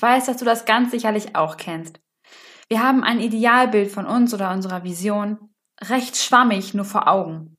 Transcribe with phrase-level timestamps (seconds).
[0.00, 2.00] Ich weiß, dass du das ganz sicherlich auch kennst.
[2.70, 7.58] Wir haben ein Idealbild von uns oder unserer Vision recht schwammig nur vor Augen.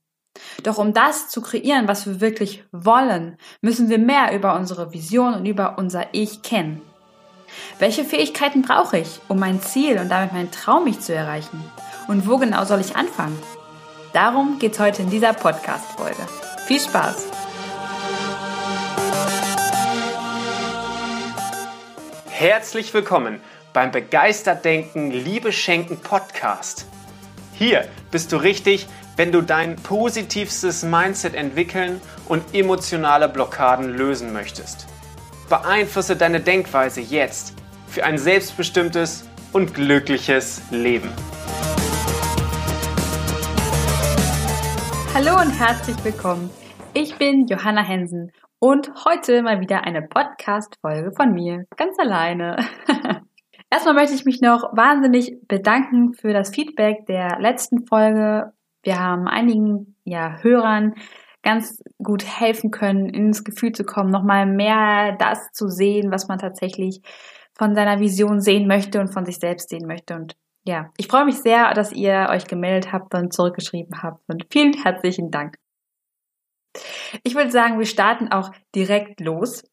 [0.64, 5.34] Doch um das zu kreieren, was wir wirklich wollen, müssen wir mehr über unsere Vision
[5.34, 6.82] und über unser Ich kennen.
[7.78, 11.62] Welche Fähigkeiten brauche ich, um mein Ziel und damit meinen Traum mich zu erreichen?
[12.08, 13.38] Und wo genau soll ich anfangen?
[14.14, 16.26] Darum geht es heute in dieser Podcast-Folge.
[16.66, 17.41] Viel Spaß!
[22.34, 23.40] Herzlich willkommen
[23.74, 26.86] beim Begeistert Denken, Liebe Schenken Podcast.
[27.52, 34.86] Hier bist du richtig, wenn du dein positivstes Mindset entwickeln und emotionale Blockaden lösen möchtest.
[35.50, 37.54] Beeinflusse deine Denkweise jetzt
[37.86, 41.10] für ein selbstbestimmtes und glückliches Leben.
[45.14, 46.48] Hallo und herzlich willkommen.
[46.94, 52.64] Ich bin Johanna Hensen und heute mal wieder eine Podcast-Folge von mir, ganz alleine.
[53.70, 58.52] Erstmal möchte ich mich noch wahnsinnig bedanken für das Feedback der letzten Folge.
[58.84, 60.94] Wir haben einigen ja, Hörern
[61.42, 66.38] ganz gut helfen können, ins Gefühl zu kommen, nochmal mehr das zu sehen, was man
[66.38, 67.02] tatsächlich
[67.58, 70.14] von seiner Vision sehen möchte und von sich selbst sehen möchte.
[70.14, 74.22] Und ja, ich freue mich sehr, dass ihr euch gemeldet habt und zurückgeschrieben habt.
[74.28, 75.56] Und vielen herzlichen Dank.
[77.22, 79.64] Ich würde sagen, wir starten auch direkt los.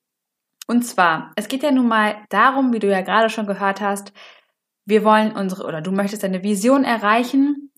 [0.68, 4.14] Und zwar, es geht ja nun mal darum, wie du ja gerade schon gehört hast,
[4.86, 7.72] wir wollen unsere, oder du möchtest deine Vision erreichen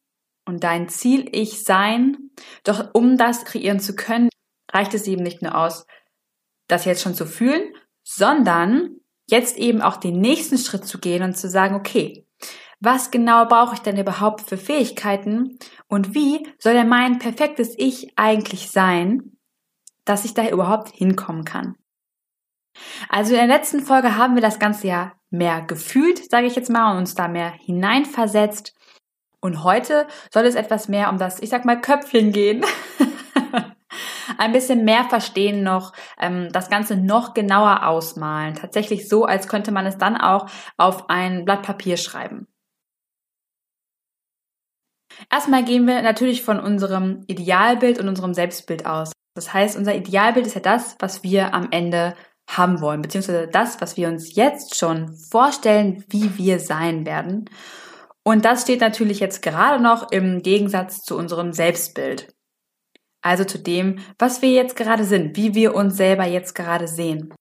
[0.45, 2.31] und dein Ziel ich sein.
[2.63, 4.29] Doch um das kreieren zu können,
[4.71, 5.85] reicht es eben nicht nur aus,
[6.67, 8.97] das jetzt schon zu fühlen, sondern
[9.29, 12.25] jetzt eben auch den nächsten Schritt zu gehen und zu sagen, okay,
[12.81, 18.11] was genau brauche ich denn überhaupt für Fähigkeiten und wie soll denn mein perfektes Ich
[18.17, 19.37] eigentlich sein,
[20.03, 21.75] dass ich da überhaupt hinkommen kann?
[23.07, 26.71] Also in der letzten Folge haben wir das Ganze ja mehr gefühlt, sage ich jetzt
[26.71, 28.73] mal, und uns da mehr hineinversetzt.
[29.41, 32.65] Und heute soll es etwas mehr um das, ich sag mal, Köpfchen gehen.
[34.37, 38.55] Ein bisschen mehr verstehen noch, ähm, das Ganze noch genauer ausmalen.
[38.55, 40.47] Tatsächlich so, als könnte man es dann auch
[40.77, 42.47] auf ein Blatt Papier schreiben.
[45.31, 49.13] Erstmal gehen wir natürlich von unserem Idealbild und unserem Selbstbild aus.
[49.33, 52.15] Das heißt, unser Idealbild ist ja das, was wir am Ende
[52.49, 57.49] haben wollen, beziehungsweise das, was wir uns jetzt schon vorstellen, wie wir sein werden.
[58.23, 62.33] Und das steht natürlich jetzt gerade noch im Gegensatz zu unserem Selbstbild.
[63.23, 67.33] Also zu dem, was wir jetzt gerade sind, wie wir uns selber jetzt gerade sehen.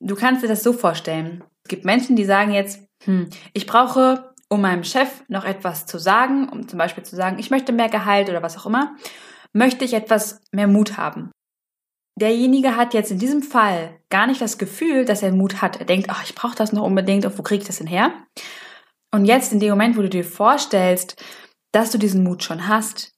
[0.00, 1.44] Du kannst dir das so vorstellen.
[1.64, 5.98] Es gibt Menschen, die sagen jetzt, hm, ich brauche um meinem Chef noch etwas zu
[5.98, 8.96] sagen, um zum Beispiel zu sagen, ich möchte mehr Gehalt oder was auch immer,
[9.52, 11.30] möchte ich etwas mehr Mut haben.
[12.18, 15.78] Derjenige hat jetzt in diesem Fall gar nicht das Gefühl, dass er Mut hat.
[15.78, 18.12] Er denkt, ach, ich brauche das noch unbedingt und wo kriege ich das denn her?
[19.12, 21.22] Und jetzt in dem Moment, wo du dir vorstellst,
[21.72, 23.12] dass du diesen Mut schon hast,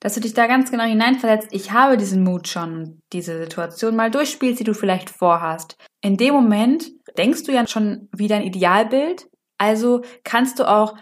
[0.00, 4.10] dass du dich da ganz genau hineinversetzt, ich habe diesen Mut schon, diese Situation mal
[4.10, 5.76] durchspielst, die du vielleicht vorhast.
[6.02, 9.26] In dem Moment denkst du ja schon wie dein Idealbild,
[9.64, 10.94] also kannst du auch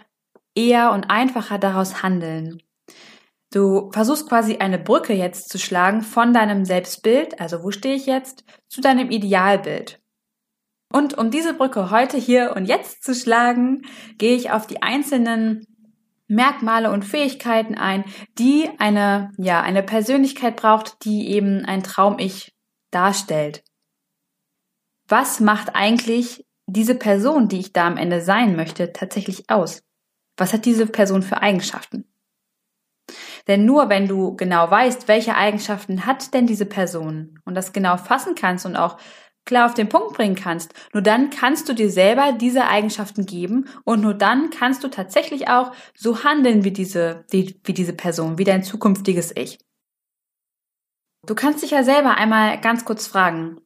[0.55, 2.61] eher und einfacher daraus handeln.
[3.51, 8.05] Du versuchst quasi eine Brücke jetzt zu schlagen von deinem Selbstbild, also wo stehe ich
[8.05, 9.99] jetzt, zu deinem Idealbild.
[10.91, 13.81] Und um diese Brücke heute hier und jetzt zu schlagen,
[14.17, 15.65] gehe ich auf die einzelnen
[16.27, 18.05] Merkmale und Fähigkeiten ein,
[18.39, 22.53] die eine, ja, eine Persönlichkeit braucht, die eben ein Traum-Ich
[22.91, 23.63] darstellt.
[25.07, 29.83] Was macht eigentlich diese Person, die ich da am Ende sein möchte, tatsächlich aus?
[30.37, 32.05] Was hat diese Person für Eigenschaften?
[33.47, 37.97] Denn nur wenn du genau weißt, welche Eigenschaften hat denn diese Person und das genau
[37.97, 38.97] fassen kannst und auch
[39.45, 43.67] klar auf den Punkt bringen kannst, nur dann kannst du dir selber diese Eigenschaften geben
[43.83, 48.45] und nur dann kannst du tatsächlich auch so handeln wie diese, wie, diese Person, wie
[48.45, 49.59] dein zukünftiges Ich.
[51.25, 53.59] Du kannst dich ja selber einmal ganz kurz fragen,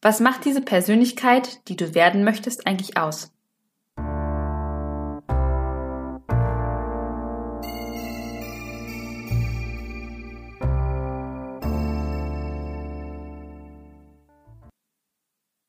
[0.00, 3.32] was macht diese Persönlichkeit, die du werden möchtest, eigentlich aus?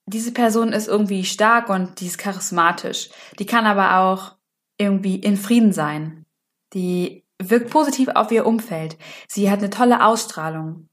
[0.05, 3.09] Diese Person ist irgendwie stark und die ist charismatisch.
[3.37, 4.35] Die kann aber auch
[4.77, 6.25] irgendwie in Frieden sein.
[6.73, 8.97] Die wirkt positiv auf ihr Umfeld.
[9.27, 10.87] Sie hat eine tolle Ausstrahlung.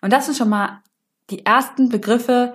[0.00, 0.82] Und das sind schon mal
[1.30, 2.54] die ersten Begriffe,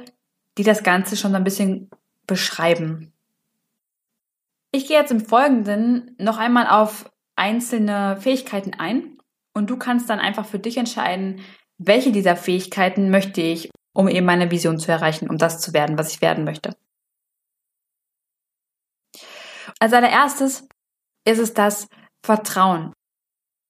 [0.58, 1.90] die das Ganze schon ein bisschen
[2.26, 3.14] beschreiben.
[4.72, 9.18] Ich gehe jetzt im Folgenden noch einmal auf einzelne Fähigkeiten ein
[9.54, 11.42] und du kannst dann einfach für dich entscheiden,
[11.78, 15.98] welche dieser Fähigkeiten möchte ich, um eben meine Vision zu erreichen, um das zu werden,
[15.98, 16.76] was ich werden möchte.
[19.80, 20.68] Als allererstes
[21.26, 21.88] ist es das
[22.24, 22.94] Vertrauen.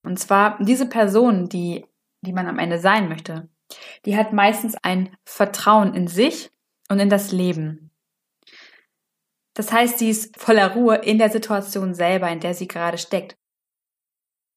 [0.03, 1.85] Und zwar diese Person, die,
[2.21, 3.49] die man am Ende sein möchte,
[4.05, 6.49] die hat meistens ein Vertrauen in sich
[6.89, 7.91] und in das Leben.
[9.53, 13.35] Das heißt, sie ist voller Ruhe in der Situation selber, in der sie gerade steckt.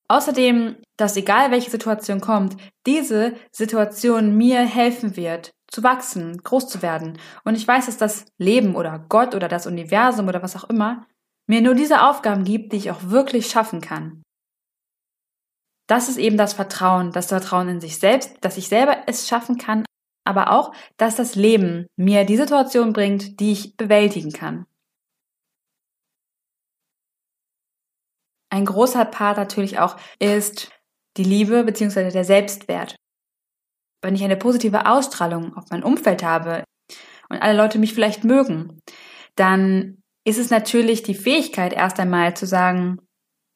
[0.09, 2.57] Außerdem, dass egal welche Situation kommt,
[2.87, 7.19] diese Situation mir helfen wird, zu wachsen, groß zu werden.
[7.45, 11.07] Und ich weiß, dass das Leben oder Gott oder das Universum oder was auch immer
[11.47, 14.23] mir nur diese Aufgaben gibt, die ich auch wirklich schaffen kann.
[15.89, 19.59] Das ist eben das Vertrauen, das Vertrauen in sich selbst, dass ich selber es schaffen
[19.59, 19.85] kann,
[20.31, 24.67] aber auch, dass das Leben mir die Situation bringt, die ich bewältigen kann.
[28.53, 30.71] Ein großer Part natürlich auch ist
[31.17, 32.11] die Liebe bzw.
[32.11, 32.97] der Selbstwert.
[34.03, 36.65] Wenn ich eine positive Ausstrahlung auf mein Umfeld habe
[37.29, 38.81] und alle Leute mich vielleicht mögen,
[39.37, 42.99] dann ist es natürlich die Fähigkeit erst einmal zu sagen,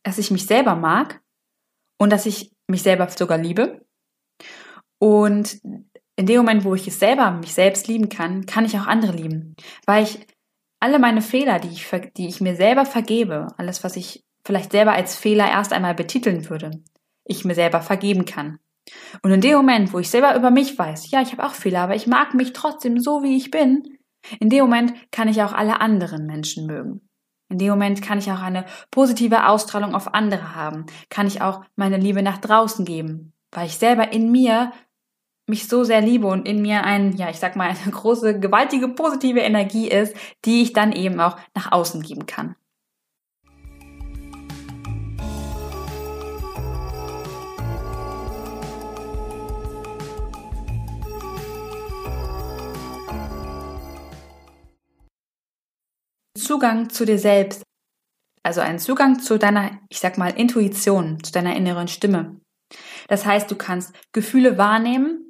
[0.04, 1.22] dass ich mich selber mag
[1.98, 3.84] und dass ich mich selber sogar liebe.
[4.98, 5.60] Und
[6.16, 9.12] in dem Moment, wo ich es selber, mich selbst lieben kann, kann ich auch andere
[9.12, 9.56] lieben.
[9.86, 10.26] Weil ich
[10.80, 14.92] alle meine Fehler, die ich, die ich mir selber vergebe, alles, was ich vielleicht selber
[14.92, 16.82] als Fehler erst einmal betiteln würde,
[17.24, 18.58] ich mir selber vergeben kann.
[19.22, 21.80] Und in dem Moment, wo ich selber über mich weiß, ja, ich habe auch Fehler,
[21.80, 23.98] aber ich mag mich trotzdem so, wie ich bin,
[24.40, 27.08] in dem Moment kann ich auch alle anderen Menschen mögen.
[27.50, 31.62] In dem Moment kann ich auch eine positive Ausstrahlung auf andere haben, kann ich auch
[31.76, 34.72] meine Liebe nach draußen geben, weil ich selber in mir
[35.46, 38.88] mich so sehr liebe und in mir ein, ja, ich sag mal, eine große, gewaltige,
[38.88, 42.56] positive Energie ist, die ich dann eben auch nach außen geben kann.
[56.36, 57.62] Zugang zu dir selbst,
[58.42, 62.40] also einen Zugang zu deiner, ich sag mal, Intuition, zu deiner inneren Stimme.
[63.08, 65.23] Das heißt, du kannst Gefühle wahrnehmen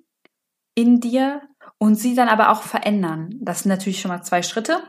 [0.74, 1.42] in dir
[1.78, 3.38] und sie dann aber auch verändern.
[3.40, 4.82] Das sind natürlich schon mal zwei Schritte.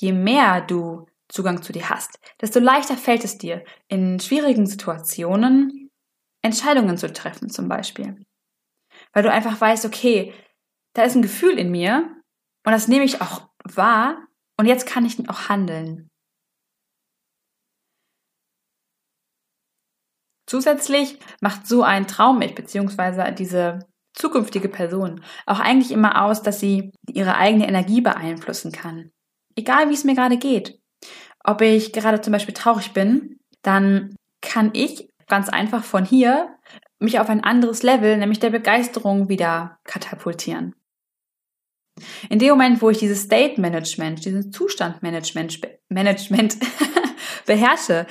[0.00, 5.90] Je mehr du Zugang zu dir hast, desto leichter fällt es dir, in schwierigen Situationen
[6.42, 8.24] Entscheidungen zu treffen, zum Beispiel.
[9.12, 10.34] Weil du einfach weißt, okay,
[10.94, 12.16] da ist ein Gefühl in mir
[12.64, 14.26] und das nehme ich auch wahr
[14.58, 16.08] und jetzt kann ich auch handeln.
[20.46, 23.32] Zusätzlich macht so ein Traummilch bzw.
[23.32, 29.10] diese zukünftige Person auch eigentlich immer aus, dass sie ihre eigene Energie beeinflussen kann.
[29.56, 30.78] Egal wie es mir gerade geht.
[31.44, 36.56] Ob ich gerade zum Beispiel traurig bin, dann kann ich ganz einfach von hier
[36.98, 40.74] mich auf ein anderes Level, nämlich der Begeisterung, wieder katapultieren.
[42.28, 46.58] In dem Moment, wo ich dieses State Management, diesen Zustand Management, Management
[47.46, 48.06] beherrsche,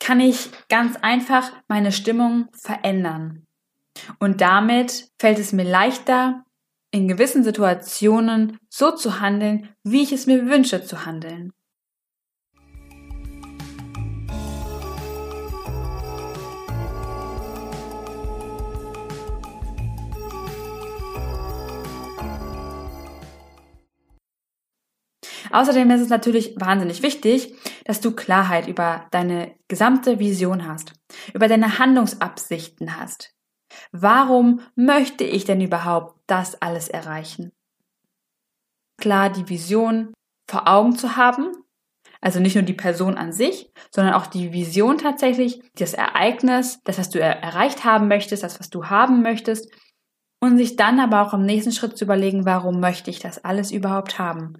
[0.00, 3.47] kann ich ganz einfach meine Stimmung verändern.
[4.18, 6.44] Und damit fällt es mir leichter,
[6.90, 11.52] in gewissen Situationen so zu handeln, wie ich es mir wünsche zu handeln.
[25.50, 30.92] Außerdem ist es natürlich wahnsinnig wichtig, dass du Klarheit über deine gesamte Vision hast,
[31.32, 33.37] über deine Handlungsabsichten hast.
[33.92, 37.52] Warum möchte ich denn überhaupt das alles erreichen?
[38.98, 40.12] Klar, die Vision
[40.50, 41.52] vor Augen zu haben,
[42.20, 46.98] also nicht nur die Person an sich, sondern auch die Vision tatsächlich, das Ereignis, das,
[46.98, 49.70] was du erreicht haben möchtest, das, was du haben möchtest,
[50.40, 53.72] und sich dann aber auch im nächsten Schritt zu überlegen, warum möchte ich das alles
[53.72, 54.54] überhaupt haben?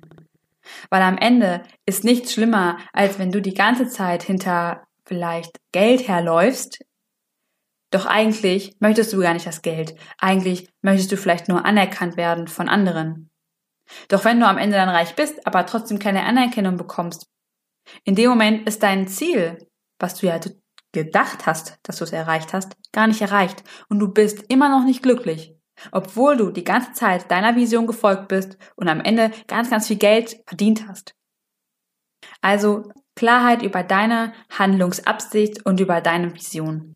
[0.91, 6.07] Weil am Ende ist nichts schlimmer, als wenn du die ganze Zeit hinter vielleicht Geld
[6.07, 6.85] herläufst.
[7.91, 9.95] Doch eigentlich möchtest du gar nicht das Geld.
[10.19, 13.31] Eigentlich möchtest du vielleicht nur anerkannt werden von anderen.
[14.09, 17.27] Doch wenn du am Ende dann reich bist, aber trotzdem keine Anerkennung bekommst,
[18.05, 19.67] in dem Moment ist dein Ziel,
[19.99, 20.39] was du ja
[20.93, 24.85] gedacht hast, dass du es erreicht hast, gar nicht erreicht und du bist immer noch
[24.85, 25.59] nicht glücklich
[25.93, 29.97] obwohl du die ganze Zeit deiner Vision gefolgt bist und am Ende ganz, ganz viel
[29.97, 31.15] Geld verdient hast.
[32.41, 36.95] Also Klarheit über deine Handlungsabsicht und über deine Vision.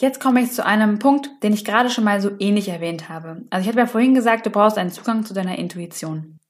[0.00, 3.42] Jetzt komme ich zu einem Punkt, den ich gerade schon mal so ähnlich erwähnt habe.
[3.50, 6.40] Also ich hatte ja vorhin gesagt, du brauchst einen Zugang zu deiner Intuition.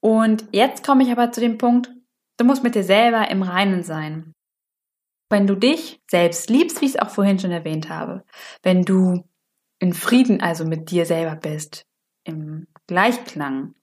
[0.00, 1.90] Und jetzt komme ich aber zu dem Punkt,
[2.36, 4.34] du musst mit dir selber im Reinen sein.
[5.30, 8.22] Wenn du dich selbst liebst, wie ich es auch vorhin schon erwähnt habe,
[8.62, 9.24] wenn du
[9.78, 11.86] in Frieden also mit dir selber bist,
[12.24, 13.74] im Gleichklang,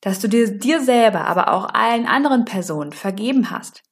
[0.00, 3.82] dass du dir, dir selber, aber auch allen anderen Personen vergeben hast.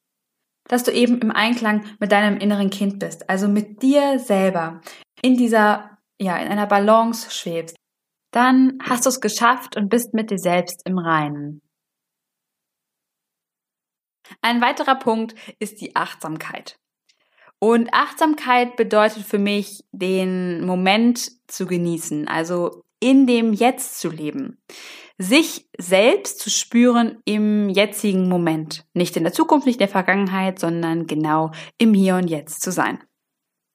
[0.67, 4.81] Dass du eben im Einklang mit deinem inneren Kind bist, also mit dir selber
[5.21, 7.75] in dieser, ja, in einer Balance schwebst.
[8.31, 11.61] Dann hast du es geschafft und bist mit dir selbst im Reinen.
[14.41, 16.77] Ein weiterer Punkt ist die Achtsamkeit.
[17.59, 24.61] Und Achtsamkeit bedeutet für mich, den Moment zu genießen, also in dem Jetzt zu leben.
[25.17, 28.85] Sich selbst zu spüren im jetzigen Moment.
[28.93, 32.71] Nicht in der Zukunft, nicht in der Vergangenheit, sondern genau im Hier und Jetzt zu
[32.71, 32.99] sein.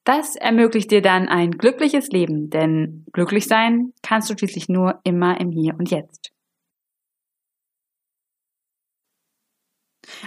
[0.05, 5.39] Das ermöglicht dir dann ein glückliches Leben, denn glücklich sein kannst du schließlich nur immer
[5.39, 6.31] im Hier und Jetzt.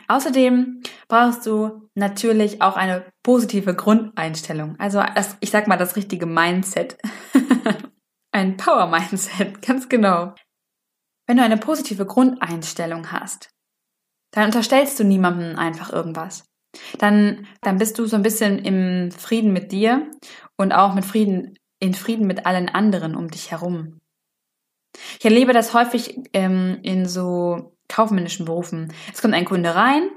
[0.09, 4.77] Außerdem brauchst du natürlich auch eine positive Grundeinstellung.
[4.79, 5.03] Also
[5.41, 6.99] ich sag mal das richtige Mindset.
[8.37, 10.35] Ein Power-Mindset, ganz genau.
[11.27, 13.49] Wenn du eine positive Grundeinstellung hast,
[14.31, 16.45] dann unterstellst du niemandem einfach irgendwas.
[16.99, 20.11] Dann, dann bist du so ein bisschen im Frieden mit dir
[20.59, 24.03] und auch mit Frieden, in Frieden mit allen anderen um dich herum.
[25.19, 28.93] Ich erlebe das häufig ähm, in so kaufmännischen Berufen.
[29.15, 30.11] Es kommt ein Kunde rein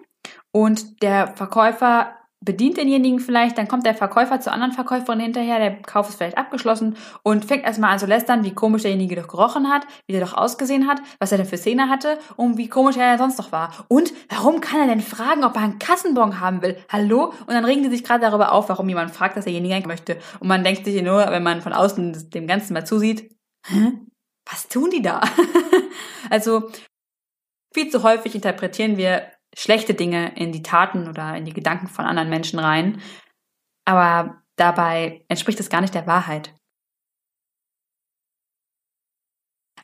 [0.51, 5.81] und der Verkäufer bedient denjenigen vielleicht, dann kommt der Verkäufer zur anderen Verkäuferin hinterher, der
[5.81, 9.69] Kauf ist vielleicht abgeschlossen und fängt erstmal an zu lästern, wie komisch derjenige doch gerochen
[9.69, 12.95] hat, wie der doch ausgesehen hat, was er denn für Szene hatte und wie komisch
[12.95, 13.85] er sonst noch war.
[13.89, 16.77] Und warum kann er denn fragen, ob er einen Kassenbon haben will?
[16.89, 17.33] Hallo?
[17.45, 20.17] Und dann regen die sich gerade darüber auf, warum jemand fragt, dass derjenige möchte.
[20.39, 23.35] Und man denkt sich nur, wenn man von außen dem Ganzen mal zusieht,
[23.67, 23.99] hä?
[24.49, 25.21] Was tun die da?
[26.29, 26.71] also
[27.73, 32.05] viel zu häufig interpretieren wir schlechte Dinge in die Taten oder in die Gedanken von
[32.05, 33.01] anderen Menschen rein,
[33.85, 36.53] aber dabei entspricht es gar nicht der Wahrheit.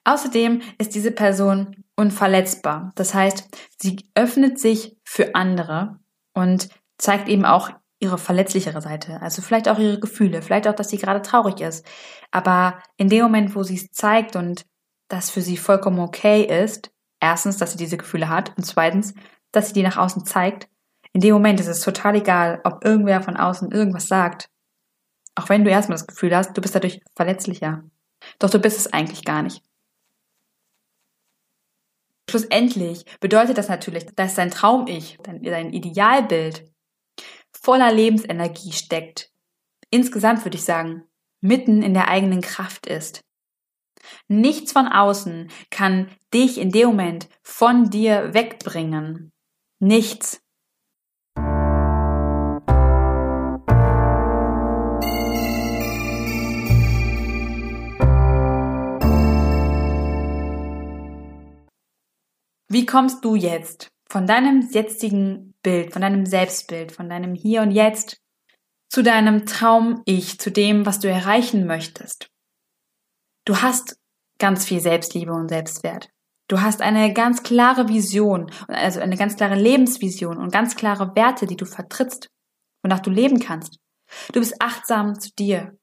[0.03, 2.91] Außerdem ist diese Person unverletzbar.
[2.95, 3.49] Das heißt,
[3.81, 5.99] sie öffnet sich für andere
[6.35, 6.69] und
[6.99, 9.19] zeigt eben auch ihre verletzlichere Seite.
[9.21, 11.83] Also vielleicht auch ihre Gefühle, vielleicht auch, dass sie gerade traurig ist.
[12.29, 14.65] Aber in dem Moment, wo sie es zeigt und
[15.07, 16.91] das für sie vollkommen okay ist,
[17.25, 19.15] Erstens, dass sie diese Gefühle hat und zweitens,
[19.55, 20.67] dass sie die nach außen zeigt.
[21.13, 24.49] In dem Moment ist es total egal, ob irgendwer von außen irgendwas sagt.
[25.35, 27.83] Auch wenn du erstmal das Gefühl hast, du bist dadurch verletzlicher.
[28.39, 29.61] Doch du bist es eigentlich gar nicht.
[32.29, 36.69] Schlussendlich bedeutet das natürlich, dass dein Traum-Ich, dein, dein Idealbild
[37.53, 39.31] voller Lebensenergie steckt.
[39.89, 41.03] Insgesamt würde ich sagen,
[41.41, 43.21] mitten in der eigenen Kraft ist.
[44.27, 49.31] Nichts von außen kann dich in dem Moment von dir wegbringen.
[49.79, 50.41] Nichts.
[62.67, 67.71] Wie kommst du jetzt von deinem jetzigen Bild, von deinem Selbstbild, von deinem Hier und
[67.71, 68.21] Jetzt
[68.89, 72.29] zu deinem Traum-Ich, zu dem, was du erreichen möchtest?
[73.45, 73.99] Du hast
[74.39, 76.14] ganz viel Selbstliebe und Selbstwert.
[76.47, 81.47] Du hast eine ganz klare Vision, also eine ganz klare Lebensvision und ganz klare Werte,
[81.47, 82.29] die du vertrittst,
[82.83, 83.79] wonach du leben kannst.
[84.31, 85.75] Du bist achtsam zu dir.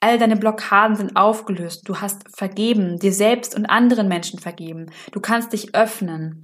[0.00, 1.88] All deine Blockaden sind aufgelöst.
[1.88, 4.90] Du hast vergeben, dir selbst und anderen Menschen vergeben.
[5.12, 6.42] Du kannst dich öffnen.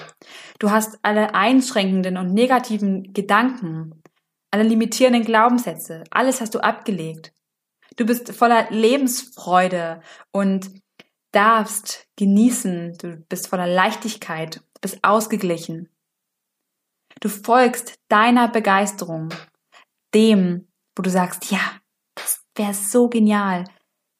[0.58, 4.02] Du hast alle einschränkenden und negativen Gedanken,
[4.50, 7.32] alle limitierenden Glaubenssätze, alles hast du abgelegt.
[7.96, 10.00] Du bist voller Lebensfreude
[10.32, 10.70] und
[11.32, 12.96] darfst genießen.
[12.98, 15.88] Du bist voller Leichtigkeit, du bist ausgeglichen.
[17.20, 19.28] Du folgst deiner Begeisterung,
[20.14, 21.60] dem, wo du sagst, ja,
[22.14, 23.64] das wäre so genial.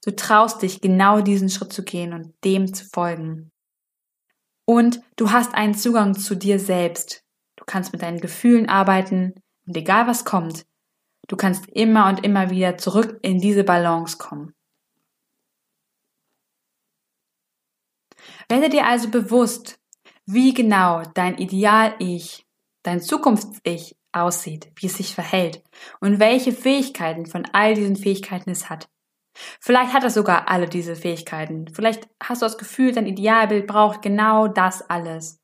[0.05, 3.51] Du traust dich, genau diesen Schritt zu gehen und dem zu folgen.
[4.67, 7.25] Und du hast einen Zugang zu dir selbst.
[7.57, 9.35] Du kannst mit deinen Gefühlen arbeiten
[9.67, 10.67] und egal was kommt,
[11.29, 14.55] du kannst immer und immer wieder zurück in diese Balance kommen.
[18.51, 19.79] Werde dir also bewusst,
[20.27, 22.45] wie genau dein Ideal-Ich,
[22.83, 25.63] dein Zukunfts-Ich aussieht, wie es sich verhält
[26.01, 28.89] und welche Fähigkeiten von all diesen Fähigkeiten es hat.
[29.61, 31.69] Vielleicht hat es sogar alle diese Fähigkeiten.
[31.73, 35.39] Vielleicht hast du das Gefühl, dein Idealbild braucht genau das alles.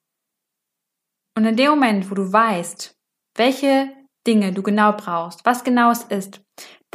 [1.37, 2.99] Und in dem Moment, wo du weißt,
[3.37, 3.89] welche
[4.27, 6.41] Dinge du genau brauchst, was genau es ist,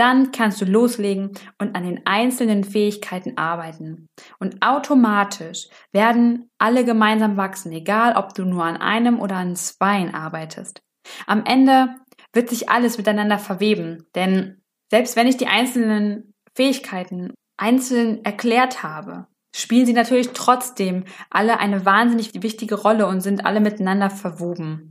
[0.01, 1.29] dann kannst du loslegen
[1.60, 4.08] und an den einzelnen Fähigkeiten arbeiten.
[4.39, 10.12] Und automatisch werden alle gemeinsam wachsen, egal ob du nur an einem oder an zweien
[10.12, 10.81] arbeitest.
[11.27, 11.98] Am Ende
[12.34, 19.27] wird sich alles miteinander verweben, denn selbst wenn ich die einzelnen Fähigkeiten einzeln erklärt habe,
[19.55, 24.90] spielen sie natürlich trotzdem alle eine wahnsinnig wichtige Rolle und sind alle miteinander verwoben.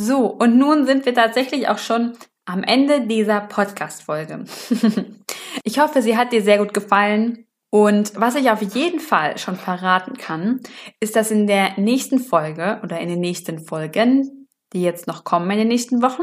[0.00, 2.12] So, und nun sind wir tatsächlich auch schon
[2.44, 4.44] am Ende dieser Podcast-Folge.
[5.64, 7.46] ich hoffe, sie hat dir sehr gut gefallen.
[7.70, 10.60] Und was ich auf jeden Fall schon verraten kann,
[11.00, 15.50] ist, dass in der nächsten Folge oder in den nächsten Folgen, die jetzt noch kommen
[15.50, 16.22] in den nächsten Wochen,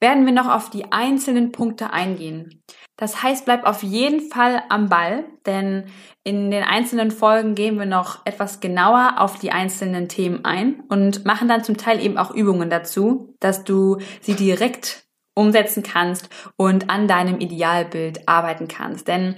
[0.00, 2.62] werden wir noch auf die einzelnen Punkte eingehen.
[3.02, 5.86] Das heißt, bleib auf jeden Fall am Ball, denn
[6.22, 11.24] in den einzelnen Folgen gehen wir noch etwas genauer auf die einzelnen Themen ein und
[11.24, 15.02] machen dann zum Teil eben auch Übungen dazu, dass du sie direkt
[15.34, 19.08] umsetzen kannst und an deinem Idealbild arbeiten kannst.
[19.08, 19.34] Denn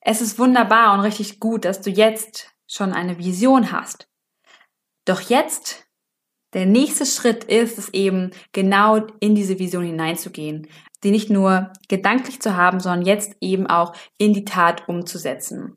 [0.00, 4.08] es ist wunderbar und richtig gut, dass du jetzt schon eine Vision hast.
[5.06, 5.88] Doch jetzt,
[6.54, 10.68] der nächste Schritt ist es eben, genau in diese Vision hineinzugehen,
[11.02, 15.76] sie nicht nur gedanklich zu haben, sondern jetzt eben auch in die Tat umzusetzen.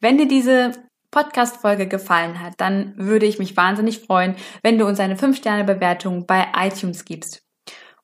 [0.00, 0.72] Wenn dir diese
[1.10, 6.48] Podcast-Folge gefallen hat, dann würde ich mich wahnsinnig freuen, wenn du uns eine 5-Sterne-Bewertung bei
[6.56, 7.44] iTunes gibst.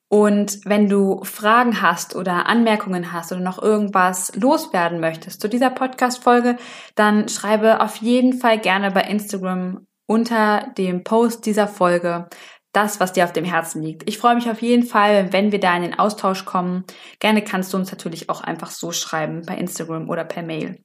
[0.08, 5.70] Und wenn du Fragen hast oder Anmerkungen hast oder noch irgendwas loswerden möchtest zu dieser
[5.70, 6.56] Podcast-Folge,
[6.96, 12.28] dann schreibe auf jeden Fall gerne bei Instagram unter dem Post dieser Folge
[12.72, 14.08] das, was dir auf dem Herzen liegt.
[14.08, 16.84] Ich freue mich auf jeden Fall, wenn wir da in den Austausch kommen.
[17.18, 20.82] Gerne kannst du uns natürlich auch einfach so schreiben bei Instagram oder per Mail.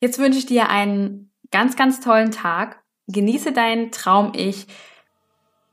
[0.00, 2.82] Jetzt wünsche ich dir einen ganz, ganz tollen Tag.
[3.08, 4.66] Genieße deinen Traum-Ich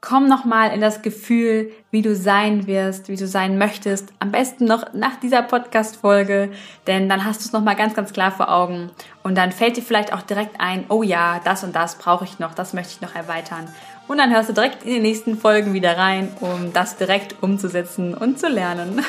[0.02, 4.14] komm nochmal in das Gefühl, wie du sein wirst, wie du sein möchtest.
[4.20, 6.52] Am besten noch nach dieser Podcast-Folge,
[6.86, 8.92] denn dann hast du es nochmal ganz, ganz klar vor Augen.
[9.24, 12.40] Und dann fällt dir vielleicht auch direkt ein, oh ja, das und das brauche ich
[12.40, 13.68] noch, das möchte ich noch erweitern.
[14.08, 18.14] Und dann hörst du direkt in den nächsten Folgen wieder rein, um das direkt umzusetzen
[18.14, 19.04] und zu lernen.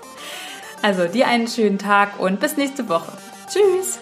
[0.82, 3.12] also dir einen schönen Tag und bis nächste Woche.
[3.48, 4.00] Tschüss!